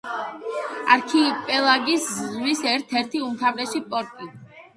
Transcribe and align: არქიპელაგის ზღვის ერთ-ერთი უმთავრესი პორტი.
არქიპელაგის 0.95 2.07
ზღვის 2.31 2.65
ერთ-ერთი 2.73 3.23
უმთავრესი 3.27 3.85
პორტი. 3.95 4.33